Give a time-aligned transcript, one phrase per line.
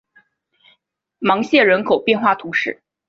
[1.19, 2.81] 芒谢人口变化图示